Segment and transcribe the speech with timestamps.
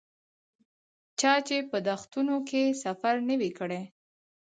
[1.19, 3.81] چا چې په دښتونو کې سفر نه وي کړی.